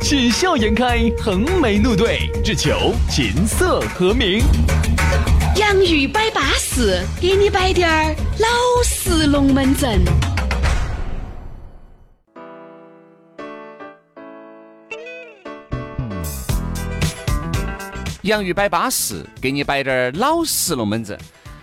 [0.00, 4.40] 喜笑颜开，横眉怒对，只求琴瑟和鸣。
[5.56, 8.48] 洋芋摆巴士，给你摆点儿老
[8.84, 10.00] 式龙门阵。
[18.22, 21.18] 洋芋摆巴士，给你摆点儿老式龙门阵。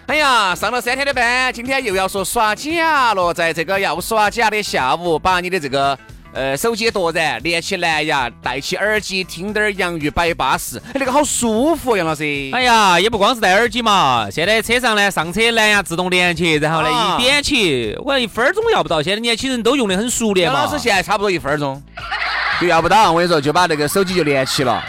[0.08, 3.34] 哎呀，上了三天的班，今天又要说耍假了。
[3.34, 5.98] 在这个要耍假的下午，把你的这个
[6.34, 12.24] 呃手机夺然，连起蓝牙，戴起耳机，听点儿洋芋摆巴适，哎，那个好舒服，杨老师。
[12.54, 19.02] 哎呀，也不光是戴耳机嘛，现在车上呢，上车蓝牙自动连起，然后呢啊一点起，我一分钟要不到。
[19.02, 20.60] 现在年轻人都用的很熟练嘛。
[20.60, 21.82] 杨老师现在差不多一分钟
[22.64, 24.82] 就要不到，我跟你说，就把那个手机就连起了。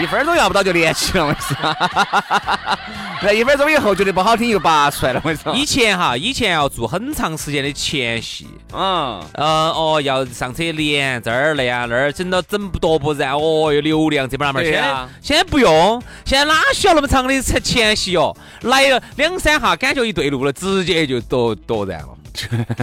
[0.00, 2.78] 一分钟要不到就连起了，我跟你说。
[3.22, 5.54] 那一分钟以后觉得不好听又拔出来了，我跟你说。
[5.54, 14.72] 以前哈，以前要做很长时间的前戏，嗯，呃哦，要上车连这儿那样那儿，整到整不多不然，哦哟流量这边那边去。
[14.72, 18.34] 现在对啊现在不用，现在哪需要那么长的前前戏哦？
[18.62, 22.08] 来了两三下，感觉一对路了，直接就夺夺燃了。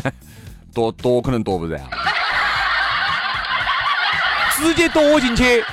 [0.71, 1.81] 多多可能夺不燃。
[4.57, 5.63] 直接躲进去，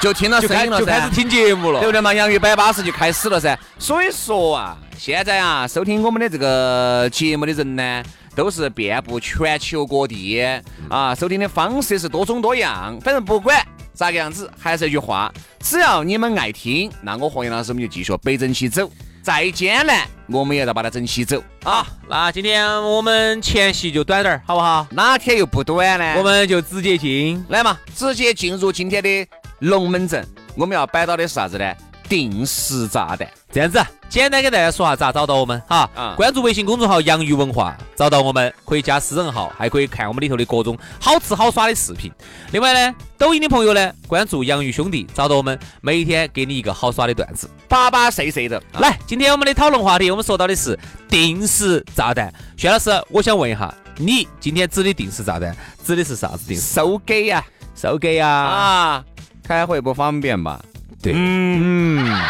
[0.00, 1.92] 就听到就声音了就开始，听节目了对不。
[1.92, 2.14] 对嘛？
[2.14, 3.58] 洋芋摆巴士就开始了噻。
[3.78, 8.02] 所以说啊，现在啊，收听我们的这个节目的人呢，
[8.34, 10.40] 都是遍布全球各地
[10.88, 12.98] 啊，收听的方式是多种多样。
[13.00, 13.60] 反正不管
[13.92, 18.90] 咋个样子，还是那句话，只要你们爱听，那我和杨老师我们就继续北整起走。
[19.26, 21.84] 再艰难，我们也要把它整起走啊！
[22.08, 24.86] 那今天我们前戏就短点儿，好不好？
[24.92, 26.14] 哪天又不短呢？
[26.16, 27.44] 我们就直接进。
[27.48, 29.26] 来嘛，直接进入今天的
[29.58, 30.24] 龙门阵。
[30.54, 31.74] 我们要摆到的是啥子呢？
[32.08, 33.28] 定时炸弹。
[33.52, 35.88] 这样子，简单给大家说下咋找到我们哈。
[35.94, 42.12] 啊关注微信公众号“洋芋文化”，找到我们，可以加私人号，还可以看我们里头的各种好吃好耍的视频。
[42.52, 47.48] 另外呢，抖音的朋友呢，关注“洋芋兄弟”，找到我们，每天给你一个好耍的段子。
[47.66, 50.78] 巴巴碎碎的，来，今天我们的讨论话题，我们说到的是
[51.08, 52.32] 定时炸弹。
[52.58, 56.74] 薛老师，我想问一下，你今天指的定时炸弹指的是啥子定时？
[56.74, 57.42] 手给呀
[57.74, 59.04] 手给呀、啊，
[59.42, 60.60] 开会不方便吧？
[61.06, 62.20] 对，嗯。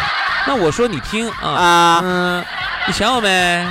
[0.47, 2.45] 那我说你听啊，啊，嗯，
[2.87, 3.29] 你想我没？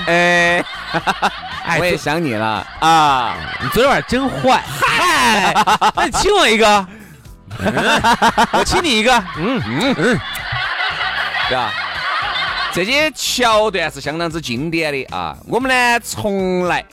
[0.07, 0.65] 哎，
[1.65, 2.65] 哎我也想你了。
[2.79, 3.35] 啊。
[3.61, 5.53] 你昨天晚上真坏，嗨，
[5.95, 6.87] 那你亲我一个，
[7.59, 8.01] 嗯
[8.53, 9.95] 我亲你一个，嗯嗯。
[9.97, 10.19] 嗯，
[11.49, 11.71] 对吧？
[12.73, 15.37] 这些桥段是相当之经典的啊。
[15.47, 16.83] 我们呢从来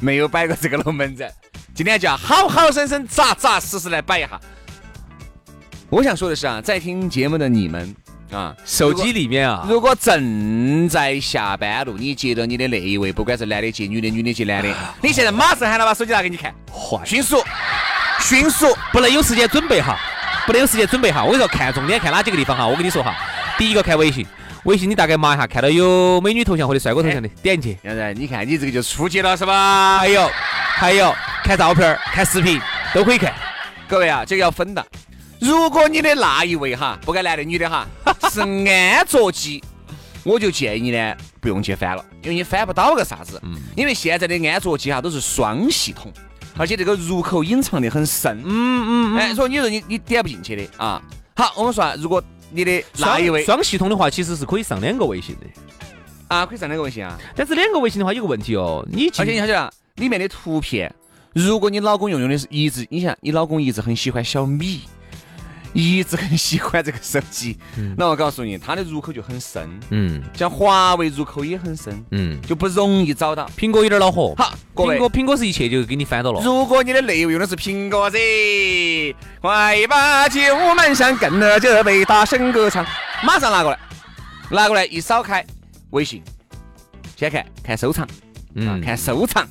[0.00, 1.30] 没有摆过这个龙门阵，
[1.74, 4.40] 今天就要好好生生、扎扎实实来摆一下。
[5.94, 7.94] 我想说的是啊，在听节目的你们
[8.32, 17.40] 啊，手机里面啊，如果正在下班路，你接到你的那一位，不管是男的接女的，女的接男的，你现在马上喊他把手机拿给你看，坏，迅速，
[18.18, 19.96] 迅速，不能有时间准备哈，
[20.48, 21.22] 不能有时间准备哈。
[21.22, 22.66] 我跟你说，看重点看哪几个地方哈？
[22.66, 23.14] 我跟你说哈，
[23.56, 24.26] 第一个看微信，
[24.64, 27.78] 微信你大概码一下，看到有美女头像或者帅哥头像的，点进去。
[27.84, 29.98] 现在你看你这个就出去了是吧？
[29.98, 32.60] 还有还有看照片儿、看视频
[32.92, 33.32] 都可以看。
[33.86, 34.84] 各位啊，这个要分的。
[35.44, 37.86] 如果你的那一位哈，不管男的女的哈，
[38.32, 39.62] 是安卓机，
[40.22, 43.38] 我就建议你呢不用去翻了，因为你翻不到个啥子。
[43.44, 46.10] 嗯因为现在的安卓机哈都是双系统，
[46.56, 48.40] 而且这个入口隐藏的很深。
[48.42, 51.02] 嗯嗯哎，所以你说你你点不进去的啊。
[51.36, 55.46] 好，我们说啊，如果你的那一位双系统的话，其实是可以上两个微信的。
[56.28, 60.90] 啊，可以上两个微信啊，但是两个微信的话有个问题哦，你进而且你晓得里面的图片，
[61.34, 64.80] 如果你老公用用的是一直，你想你老公一直很喜欢小米。
[65.74, 67.58] 一直很喜欢这个手机，
[67.96, 70.22] 那我告诉你，它的入口就很深，嗯。
[70.32, 73.50] 像华为入口也很深，嗯，就不容易找到。
[73.56, 74.34] 苹果有点恼火。
[74.38, 74.94] 好，各位。
[74.94, 76.40] 苹，果苹果是一切就给你翻到了。
[76.42, 78.18] 如果你的内容用的是苹果噻，
[79.40, 80.40] 快把酒
[80.76, 82.86] 满上，跟着这杯大声歌唱，
[83.24, 83.78] 马上拿过来，
[84.50, 85.44] 拿过来一扫开
[85.90, 86.22] 微信，
[87.16, 88.08] 先看看收藏，啊，
[88.54, 89.44] 嗯，看收藏，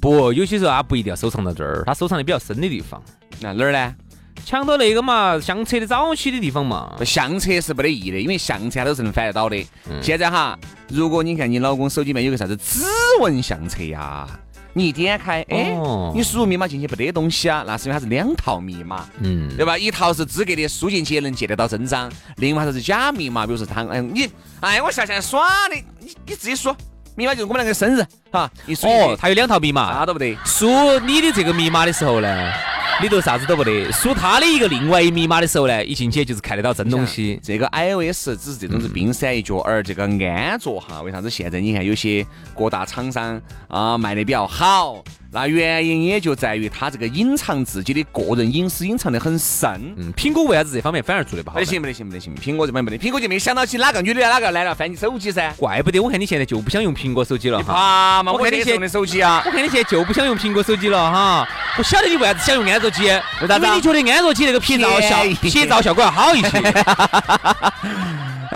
[0.00, 3.02] 不，有些时候他不一定要收藏到这儿，他收藏的比较深的地方，
[3.40, 3.94] 那哪儿呢？
[4.44, 6.94] 抢到那个嘛相册的早期的地方嘛。
[7.04, 9.56] 相册是没得意义的，因为相册它都是能翻得到的。
[9.90, 12.84] 嗯现在哈，如果你看你老公手机里面有个啥子指
[13.20, 14.28] 纹相册呀，
[14.72, 19.76] 你一点开，哎哦，你输入密码进去没得东西啊，那是因为它是两套密码，嗯，对吧？
[19.76, 24.28] 一套是资格的，输进去也能借得到真章；另外一套是假密码，比如说他，哎，你，
[24.60, 26.74] 哎，我下线耍的，你你自己输，
[27.14, 28.86] 密码就是我们两个生日，哈，一输
[29.16, 30.36] 他有两套密码啥，都不得。
[30.44, 32.52] 输你的这个密码的时候呢，
[33.02, 37.38] 里头啥子都不得；输他的一个另外一密码的时候呢，一进去就是看得到真东西。
[37.44, 42.26] 这个 iOS 只是这种是冰山一角，而这个安卓哈，为啥子现在你看有些
[42.56, 45.04] 各大厂商啊卖的比较好？
[45.36, 49.94] 那原因也就在于他这个隐藏自己的个人隐私隐藏的很深。
[49.98, 51.56] 嗯，苹果为啥子这方面反而做得不好？
[51.56, 52.34] 不得行，不得行，不得行！
[52.36, 55.52] 苹果这边不得，苹果就没想到起哪个女的哪个来了翻你手机噻？
[55.58, 58.22] 怪不得我看你现在就不想用苹果手机了哈。
[58.24, 61.46] 我看你现在手机啊我，看你现在就不想用苹果手机了哈。
[61.76, 66.48] 我晓得你为啥子想用安卓机，为啥子啊因为你觉得安卓机那个拍照效拍照效果要好一些。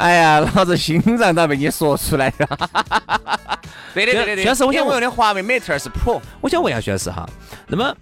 [0.01, 3.40] 哎呀，老子心脏都被你说出来了。
[3.95, 4.43] 对的，对的。
[4.43, 7.29] 徐老师我想因为我用的华为 Mate 是 Pro，我想问一下徐老师哈，
[7.69, 7.95] 那么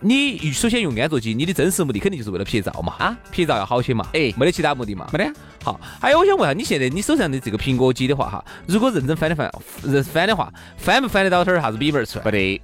[0.00, 2.94] 你首先用安卓机，你的真实目的肯定就是为了拍照嘛？
[2.98, 4.06] 啊，拍照要好些嘛？
[4.12, 5.08] 哎没得其他目的嘛？
[5.12, 5.32] 没得。
[5.62, 9.50] 好，还有我想问下，你现在你手上的这个苹果机的话哈，如果认真翻的翻，
[9.82, 12.24] 认翻的话，翻不翻得到点儿啥子笔本出来？
[12.24, 12.60] 不得，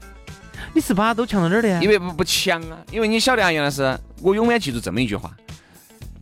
[0.75, 1.79] 你是把它都强到哪儿的呀？
[1.81, 2.77] 因为不不强啊。
[2.91, 5.31] 因为你晓得啊，杨老师，我永远记住这么一句话：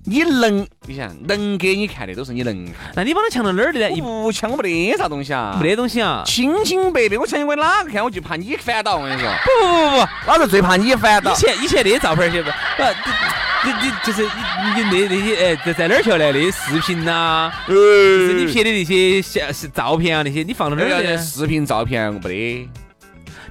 [0.08, 3.88] 你能，你想能给你看的都是你能看，那你把它藏到哪儿的呢？
[3.88, 6.22] 你不强我没得啥东西啊，没得东西啊。
[6.24, 7.18] 清清白白。
[7.18, 8.96] 我相信我哪个看，我就怕你翻到。
[8.96, 11.36] 我跟你说，不不不不，老子最怕你翻到以。
[11.36, 12.50] 前以前那些照片儿，晓得不？
[12.50, 16.32] 不，你你就是你你那那些哎，在在哪儿去了？
[16.32, 21.18] 那些视频呐，就是你拍的那些相是照片啊，那些你放到哪儿去？
[21.18, 22.70] 视频照片我没得，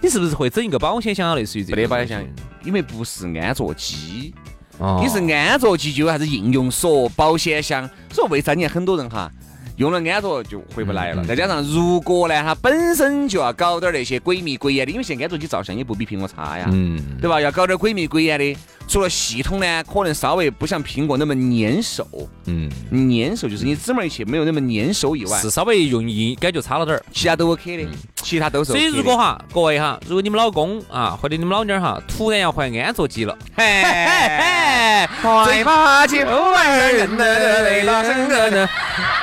[0.01, 1.36] 你是不是会整一个保险箱啊？
[1.36, 2.24] 类似于这个没得保险箱，
[2.63, 4.33] 因为不是安卓机。
[4.79, 5.01] 哦。
[5.03, 6.69] 你是安卓机就有啥子应用？
[6.69, 9.31] 锁、保险箱，所以为啥你看很多人哈
[9.77, 11.24] 用了安卓就回不来了？
[11.24, 17.39] 再加上如果呢，它本身就要搞点那些鬼迷鬼眼的，因为现在安卓机照相也不比苹果差呀，嗯，对吧？
[17.39, 18.57] 要搞点鬼迷鬼眼的，
[18.88, 22.07] 除了系统呢，可能稍微不像苹果那么粘手，
[22.45, 27.03] 嗯，粘手就是你指纹一切没有那么粘手以外，是稍微容易感觉差了点儿。
[27.13, 27.89] 其他都 OK 的，
[28.27, 28.88] 其他都是所以。
[28.88, 35.07] 如果哈，各位哈，如果你们老公啊或者你们老娘儿哈，突然要换安卓机了，嘿嘿嘿，
[35.45, 36.18] 最怕就
[36.53, 38.68] 爱人的泪把整个的。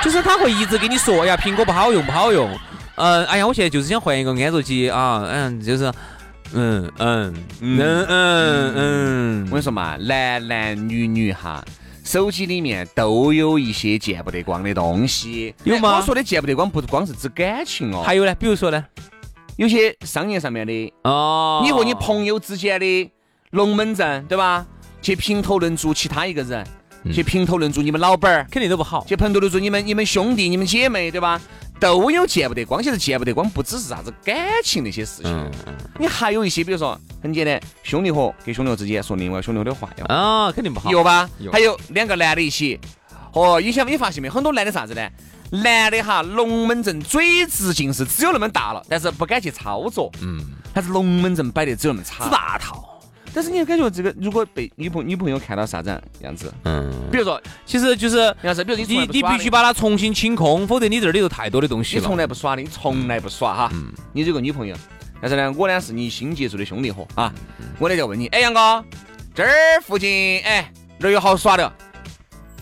[0.03, 2.49] 就是他会一直跟你说哎呀，苹果不好用，不好用。
[2.95, 5.91] 嗯，哎呀，我现在就是想换一个安卓机啊，嗯，就是，
[6.53, 11.63] 嗯嗯嗯嗯嗯我跟你说嘛，男男女女哈，
[12.05, 15.53] 手机里面都有一些见不得光的东西。
[15.63, 18.85] 有吗哎我说的见不得光，不光是指感情哦，还有呢，比如说呢，
[19.57, 23.11] 有些商业上面的，哦，你和你朋友之间的
[23.49, 24.65] 龙门阵，对吧？
[25.01, 26.63] 去评头论足其他一个人，
[27.11, 29.03] 去评头论足你们老板儿，肯定都不好。
[29.07, 31.41] 去评头论足你们你们兄弟、你们姐妹，对吧？
[31.79, 35.51] 都有见不得光，其实见不得光不只是啥子感情那些事情，嗯
[35.99, 40.13] 你还有一些，比如说很简单，兄弟伙跟兄弟伙之间说另外兄弟伙的坏话。
[40.13, 40.89] 啊，肯定不好。
[40.91, 41.51] 有吧有？
[41.51, 42.79] 还有两个男的一起，
[43.33, 44.29] 哦，以前你发现没？
[44.29, 45.09] 很多男的啥子呢？
[45.63, 50.39] 男的哈，龙门阵嘴直径是只有那么大了，但是不敢去操作，嗯，
[50.73, 52.29] 但是龙门阵摆得只有那么长。
[52.31, 52.94] 大套。
[53.35, 55.89] 但是你感觉这个，如果被女朋女朋友看到啥子
[56.21, 62.15] 样子，嗯，比如说，其实就是比如你你来不耍的你必须把它重新清空，否则你这里头太多的东西你从。
[62.15, 63.71] 来不耍的，你从来不耍哈，
[64.13, 64.73] 你这个女朋友，
[65.19, 67.33] 但是呢，我呢是你新接触的兄弟伙啊，
[67.77, 68.81] 我呢就问你，哎，杨哥，
[69.33, 71.73] 这儿附近哎哪儿有好耍的？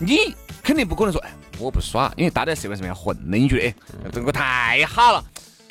[0.00, 1.30] 你肯定不可能说，哎，
[1.60, 3.74] 我不耍，因为大家在社会上面混的，你觉得哎
[4.12, 5.24] 这个太好了。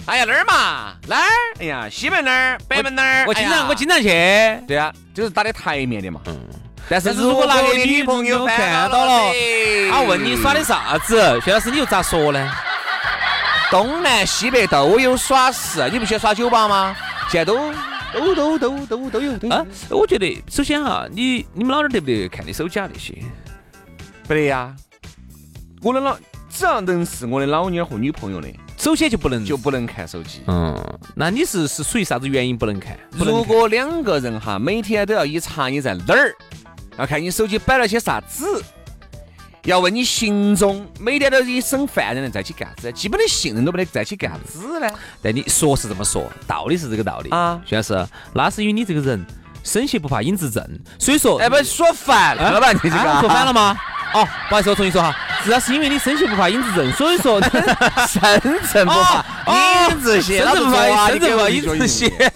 [0.06, 0.96] 哎呀，那儿嘛？
[1.08, 1.30] 那儿？
[1.60, 2.58] 哎呀，西门那儿？
[2.68, 3.26] 北门那儿？
[3.26, 4.10] 我经常我经常去。
[4.68, 6.20] 对啊，就是打的台面的嘛。
[6.26, 6.38] 嗯。
[6.90, 12.52] 但是如果那个你女朋友看看到了噻他问你耍的啥子，薛老师你又咋说呢？
[13.72, 16.96] 东南西北都有耍事，你不喜欢耍酒吧吗？
[17.30, 17.74] 现在都
[18.14, 23.16] 都都都都都有啊，我觉得首先哈，你你们老儿得不得看你手机啊那些？
[24.28, 24.76] 不得呀。
[25.82, 26.18] 我的老
[26.50, 28.50] 只要能是我的老妞儿和女朋友的，
[28.84, 30.42] 首先就不能就不能看手机。
[30.48, 30.78] 嗯，
[31.16, 33.00] 那你是是属于啥子原因不能看？
[33.12, 36.36] 如果两个人哈，每天都要一查你在哪儿，
[36.98, 38.62] 要看你手机摆了些啥子，
[39.64, 42.92] 要问你行踪，每天都一省犯人在一起干啥子？
[42.92, 44.88] 基本的信任都不得在一起干啥子呢？
[45.22, 49.26] 但你说是这么说，道理是这个道理啊徐老师，那是因为你这个人
[49.64, 50.62] 生气不怕影子正，
[51.00, 52.74] 所以说哎，不说反了吧？
[52.74, 53.54] 你这个啊说反了？
[53.54, 53.78] 吗？
[54.14, 57.52] 哦，不好意思，我重新说哈，主要是因为你身形不怕影子正，所以说身
[58.72, 60.72] 正不怕影子斜，深圳不
[61.38, 62.32] 怕影子斜。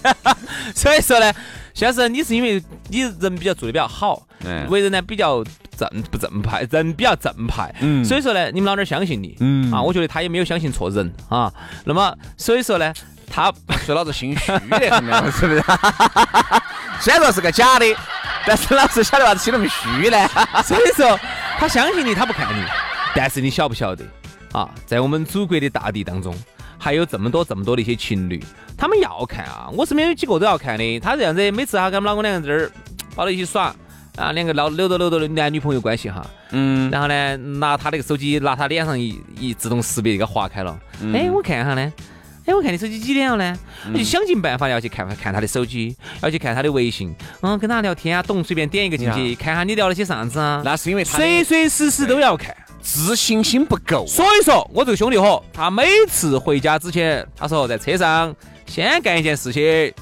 [0.76, 1.32] 所以说呢，
[1.74, 5.44] 先生 你是因为你人比较做的比较好，嗯为人呢比较
[5.78, 11.52] 正不正派，人比较正派，嗯所以说呢，你们老点儿相信你，嗯啊，我觉得他也没有相信错人啊。
[11.86, 12.92] 那么所以说呢，
[13.30, 13.54] 他
[13.86, 15.64] 说老子心虚得很呢，是不是？
[17.00, 17.86] 虽然说是个假的，
[18.46, 20.18] 但是老子晓得为啥子心那么虚呢？
[20.66, 21.20] 所以说，
[21.60, 22.64] 他相信你，他不看你。
[23.16, 24.06] 但是你晓不晓得
[24.52, 24.70] 啊？
[24.86, 26.36] 在我们祖国的大地当中，
[26.78, 28.44] 还有这么多这么多的一些情侣，
[28.78, 29.68] 他们要看啊。
[29.74, 31.00] 我身边有几个都要看的。
[31.00, 32.72] 他这样子，每次他跟我们老公两个在这儿
[33.16, 33.76] 抱到一起耍
[34.18, 36.24] 啊，两个老搂着搂着的男女朋友关系哈。
[36.52, 36.92] 嗯。
[36.92, 40.80] 然后呢，拿他那个手机，拿他脸上一一自动识别这个划开了。
[41.12, 41.92] 哎，我看下呢。
[42.48, 43.60] 哎，我看你手机几点了呢？
[43.94, 50.62] 我就想尽办法要去看看他的手机，要去看他的微信，嗯，跟他聊天啊，懂随便点一个进去，看下你聊了些啥子啊？
[50.64, 54.08] 那是因为他随随时时都要看，自信心不够。
[54.08, 58.34] 所以说，我这个兄弟伙，他每次回家之前，他说在车上
[58.66, 59.94] 先干一件事情，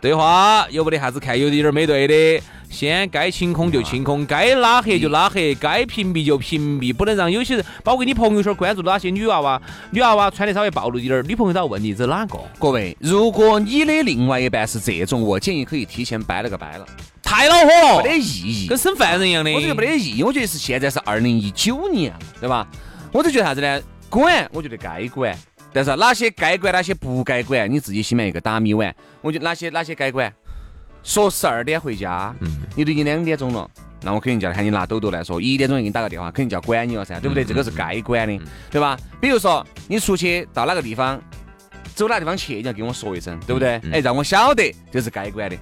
[0.00, 2.42] 对话有没得啥子看有点儿没对的。
[2.70, 9.60] 先该清空就清空，该拉黑就拉黑，该屏蔽就屏蔽，不能让有些人，包括你朋友圈关注哪些女娃娃，
[9.90, 12.38] 女娃娃穿的稍微暴露一点儿，女朋友都要问你这是哪个？
[12.58, 16.86] 各位，如果你的另外一半是这种，我建议可以提前掰了个掰了，
[17.22, 19.52] 太恼火了，没得意义，跟审犯人一样的。
[19.52, 22.66] 我觉得没得意义，我觉得是现在是二零一九年了，对吧？
[23.12, 23.82] 我就觉得啥子呢？
[24.08, 25.36] 管，我觉得该管，
[25.72, 28.94] 但是哪些该管，哪些不该管，你自己心里面一个打米碗。
[29.20, 30.32] 我觉得哪些哪些该管。
[31.02, 32.34] 说十二点回家，
[32.76, 33.68] 你都已经两点钟了，
[34.02, 37.44] 那我肯定就要喊你拿抖抖来说，一点钟给你打个电话，肯定就要管你了噻，对不对？
[37.44, 38.38] 这个是该管的，
[38.70, 38.98] 对吧？
[39.20, 41.20] 比如说你出去到哪个地方，
[41.94, 43.80] 走哪地方去，你要跟我说一声，对不对？
[43.92, 45.56] 哎，让我晓得，这是该管的。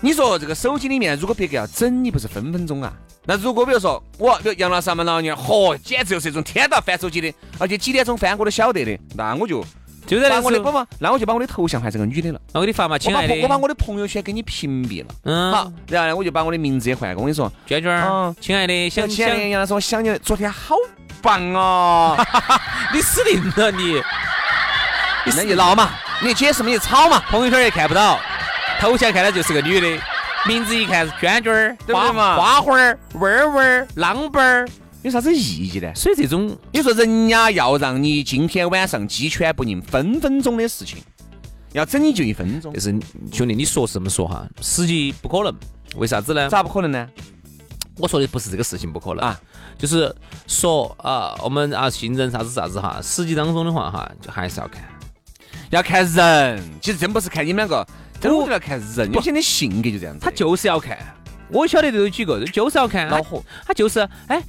[0.00, 2.92] 你说这个手机里面，如果别个要整你，不是分分钟啊？
[3.24, 9.64] 那如果比如说我，比如杨老师们老娘，嚯，简直就是一种天道翻手机的，而且几点钟翻我都晓得的，那我就。
[10.06, 12.40] 就在那我的不不，那我就把我的头像换成个女的了。
[12.52, 13.34] 那我给你发嘛，亲爱的。
[13.42, 15.14] 我把我的朋友圈给你屏蔽了。
[15.24, 15.52] 嗯。
[15.52, 17.10] 好，然后呢，我就把我的名字也换。
[17.14, 20.76] 我跟你说，娟娟儿，亲爱的，想亲爱的杨老师，我想你，昨天好
[21.20, 22.16] 棒哦。
[22.94, 24.00] 你死定了你！
[25.36, 25.90] 那你闹嘛，
[26.22, 28.20] 你解释嘛，你吵嘛，朋友圈也看不到，
[28.78, 30.02] 头像看到就是个女的，
[30.46, 34.68] 名字一看是娟娟儿，对吧花花儿，味儿味儿，浪奔儿。
[35.06, 35.94] 有啥子意义呢？
[35.94, 40.98] 所以这种，你说人家要让你今天晚上鸡犬不宁，分分钟的事情，
[41.72, 42.74] 要整你就一分钟。
[42.74, 42.90] 就是
[43.32, 45.54] 兄弟，你说是这么说哈，实际不可能。
[45.94, 46.48] 为啥子呢？
[46.48, 47.08] 咋不可能呢？
[47.98, 49.40] 我说的不是这个事情不可能啊，
[49.78, 50.12] 就是
[50.48, 54.82] 说啊，我们啊信任啥子啥子哈，实际当中的话哈，就还是要看，
[55.70, 56.60] 要看人。
[56.82, 57.86] 其实真不是看你们两个，
[58.20, 59.12] 真的要看人。
[59.12, 60.20] 有些人的性格就这样子。
[60.20, 60.98] 他就是要看，
[61.48, 63.08] 我晓得都有几个，就是要看。
[63.08, 63.40] 恼火。
[63.64, 64.42] 他就是哎。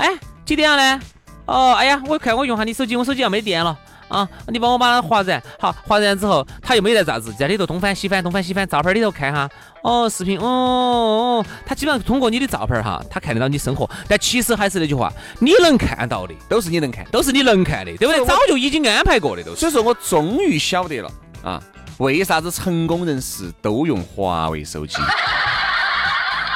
[0.00, 0.08] 哎，
[0.46, 1.00] 几点了呢？
[1.44, 3.76] 哦，哎呀，我看我用下你手机，我手机要没电了
[4.08, 4.26] 啊！
[4.48, 9.48] 你帮我把它划燃，好，划燃之后，他又没得啥子，在里头东翻西翻，东翻西翻，照片里头看哈，
[9.82, 18.24] 哦，视频，哦哦，他基本上通过你的照片哈，他看得到你生活，但其实还是那句话，你能看到的都是你能看，都是你能看的，对不对？
[18.24, 19.60] 早就已经安排过的都是。
[19.60, 21.10] 所以说我终于晓得了
[21.44, 21.62] 啊，
[21.98, 24.96] 为啥子成功人士都用华为手机？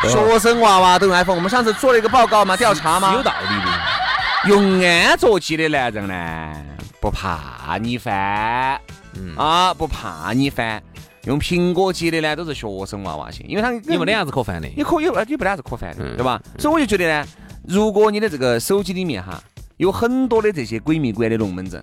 [0.08, 4.54] 学生娃娃都用 iPhone，我们上次做了一个报告嘛，调查嘛，有道理的。
[4.54, 6.54] 用安卓机的男人呢，
[7.00, 8.78] 不怕你翻，
[9.14, 10.82] 嗯啊，不怕你翻。
[11.24, 16.38] 用苹果机的呢，都是学生娃娃些，因为他你没得啥子可翻的，你可以，你没得啥子可翻的，对吧？
[16.58, 17.26] 所以我就觉得呢，
[17.66, 19.42] 如果你的这个手机里面哈，
[19.78, 21.82] 有很多的这些鬼迷鬼的龙门阵，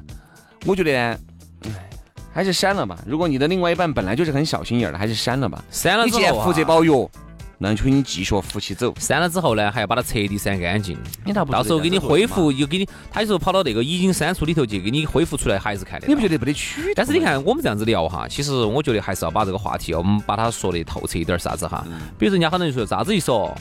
[0.67, 1.17] 我觉得呢，
[2.31, 2.99] 还是删了吧。
[3.07, 5.63] 如果你的另外一半本来就是很小心眼儿的，还是删了吧。
[5.71, 7.09] 删了之后，福泽宝药。
[7.63, 10.97] 那就你继续扶起走，删了之后呢，还要把它彻底删干净。
[11.23, 16.07] 你到时候给你恢复，又给你，他有时候跑到那个已经删除里头去给你恢复出来，还是看的。
[16.07, 16.91] 你不觉得不得取？
[16.95, 21.85] 但是你看我们这样子聊哈，其实我觉得还是要把这个话题，我们把它说的透彻一点，啥子哈？
[22.17, 23.55] 比如人家很多人说啥子一说。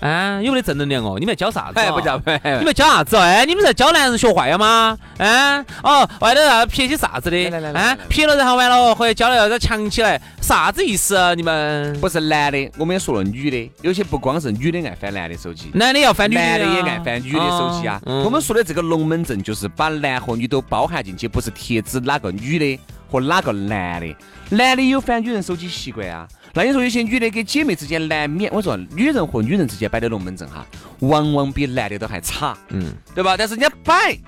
[0.00, 1.16] 啊，有没得正能量哦？
[1.18, 1.80] 你们在教啥子？
[1.80, 2.20] 哎不教，
[2.58, 3.16] 你们教啥子？
[3.16, 4.96] 哎，你们在教男人学坏了吗？
[5.18, 7.50] 啊，哦，外头要撇些啥子的？
[7.72, 11.16] 啊，撇了然后完了，回来教了要再强起来，啥子意思？
[11.16, 18.00] 啊你们不是男的，我们也说了女的，有些不光是女的爱翻男的手机，男的要翻女的，男的也爱翻女的手机啊。
[18.04, 22.78] 我们说的这个龙门阵就是把男和女都包含进去，不是贴指哪个女的
[23.10, 24.16] 和哪个男的，
[24.50, 26.28] 男的有翻女人手机习惯啊。
[26.56, 30.66] 那你说有些女的跟姐妹之间难免，我说女人和女人之间摆的龙门阵哈，
[31.00, 33.36] 往往比男的都还差，嗯，对吧？
[33.36, 34.18] 但是人家摆，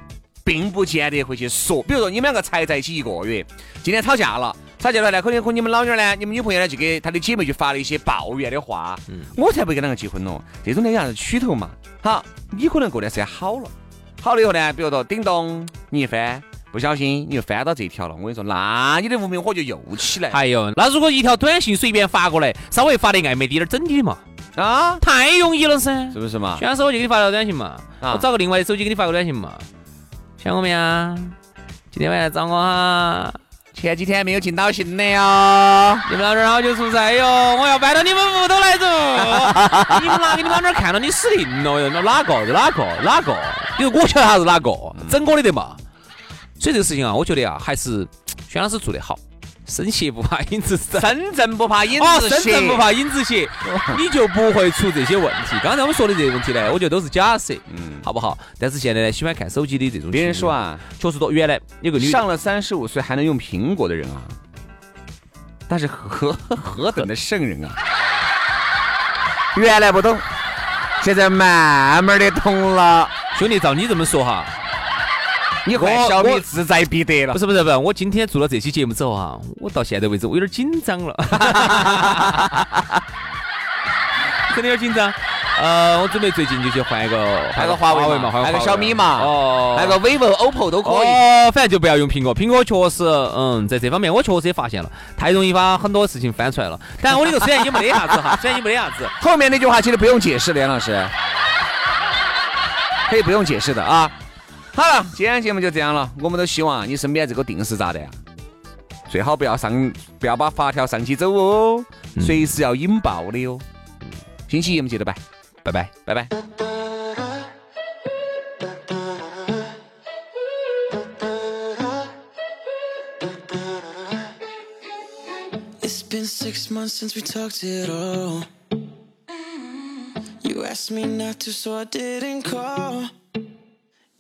[0.44, 1.82] 并不见得会去说。
[1.84, 3.42] 比如说你们两个才在一起一个月，
[3.82, 10.44] 今天吵架了，吵架了呢，可能和你们老娘呢，你们女朋友呢，就给她的姐妹就发了一些抱怨的话，嗯，我才不跟两个结婚咯。
[10.62, 11.70] 这种呢，有啥子取头嘛？
[12.02, 13.70] 好，你可能过段时间好了，
[14.20, 16.42] 好了以后呢，比如说叮咚，你一翻。
[16.70, 20.30] 不小心你就翻到这条了，我跟你说，那你的无名火就又起来。
[20.30, 24.18] 还有，那如果一条短信随便发过来，稍微发的暧昧滴点儿，整你的嘛？
[24.56, 26.56] 啊，太容易了噻，是不是嘛？
[26.58, 29.52] 选手我就给你发条短信嘛，我找个另外的手机给你发个短信嘛，
[30.36, 31.14] 想我没啊？
[31.90, 33.32] 今天晚上找我哈。
[33.72, 35.98] 前几天没有尽到信的哟。
[36.10, 37.24] 你们老儿好久出差哟，
[37.56, 38.84] 我要搬到你们屋头来住。
[40.02, 41.88] 你们哪给你们老儿看到你死定了？
[41.88, 42.44] 那哪个？
[42.46, 42.84] 哪个？
[43.04, 43.36] 哪个？
[43.78, 44.72] 你说我晓得他是哪个？
[45.08, 45.76] 整我的得嘛？
[46.58, 48.06] 所以这个事情啊，我觉得啊，还是
[48.48, 49.18] 轩老师做得好。
[49.66, 53.46] 生鞋不怕 影子深，身正不怕影子正不怕影子斜，
[53.98, 55.56] 你就不会出这些问题。
[55.62, 58.38] 刚才我们说的这些问题呢，我觉得都是假设，嗯，好不好？
[58.58, 61.30] 但是现在呢，喜欢看手机的这种，别人说啊，确实多。
[61.30, 64.22] 原来有个女上了三十五岁还能用苹果的人啊，
[65.68, 67.70] 但是何 何等的圣人啊！
[69.56, 70.18] 原来不懂，
[71.02, 73.06] 现在慢慢的懂了。
[73.38, 74.46] 兄弟，照你这么说哈。
[75.66, 81.14] 你换小米志在必得了，不是不是不是，我今天做了这期节目之后哈，我到现在为止我有点紧张了，
[84.54, 85.12] 肯定有点紧张。
[85.60, 91.08] 呃，我准备最近就去换一个换个华为嘛，换个小米嘛，哦，换个 vivo、oppo 都可以。
[91.08, 96.78] 哦，反正就不要用苹果，苹果确实，嗯，在这方面我确实也发现了，太容易把很多事情翻出来了。
[97.02, 101.04] 但我这个虽然也没得啥子哈，虽然也没得啥子，后面那句话其实不用解释，梁老师，
[103.10, 104.08] 可以不用解释的啊。
[104.78, 106.08] 好了，今天节目就这样了。
[106.20, 108.08] 我们都希望你身边这个定时炸弹，
[109.10, 111.84] 最好不要上，不要把发条上起走哦，
[112.20, 113.58] 随时要引爆的哟。
[114.46, 115.16] 星期一我们接着拜，
[115.64, 116.28] 拜拜，拜拜。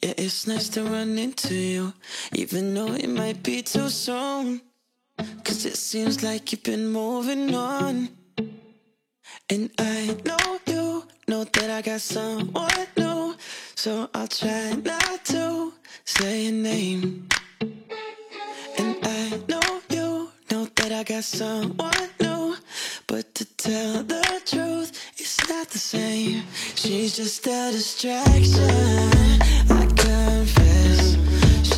[0.00, 1.92] Yeah, it's nice to run into you,
[2.32, 4.60] even though it might be too soon.
[5.42, 8.08] Cause it seems like you've been moving on.
[9.50, 13.34] And I know you know that I got someone new,
[13.74, 15.72] so I'll try not to
[16.04, 17.28] say your name.
[18.78, 22.56] And I know you know that I got someone new,
[23.08, 26.44] but to tell the truth, it's not the same.
[26.76, 29.57] She's just a distraction.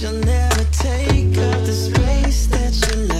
[0.00, 3.19] She'll never take up the space that you left.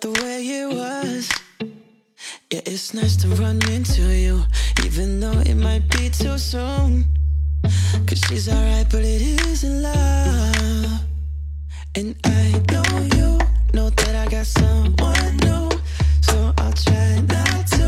[0.00, 1.28] The way it was.
[2.50, 4.42] Yeah, it's nice to run into you,
[4.84, 7.04] even though it might be too soon.
[8.06, 11.00] Cause she's alright, but it isn't love.
[11.94, 12.84] And I know
[13.16, 13.38] you
[13.74, 15.68] know that I got someone new.
[16.22, 17.81] So I'll try not to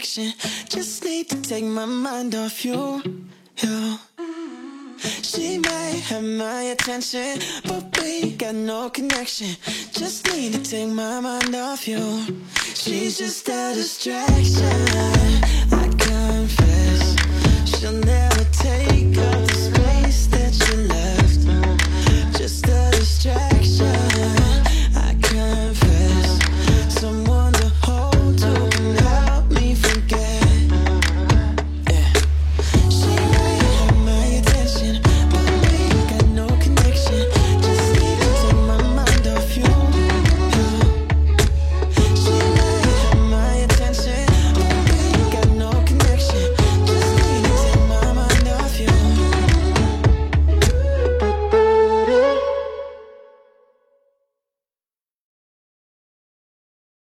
[0.00, 0.32] direction.
[0.68, 3.02] Just need to take my mind off you.
[3.58, 3.98] you.
[5.22, 9.56] She might have my attention, but we got no connection.
[9.92, 12.00] Just need to take my mind off you.
[12.74, 14.64] She's just a distraction.
[15.72, 17.16] I confess,
[17.66, 19.59] she'll never take us.